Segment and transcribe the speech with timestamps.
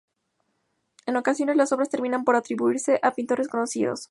[1.05, 3.99] En ocasiones, las obras terminan por atribuirse a pintores conocidos.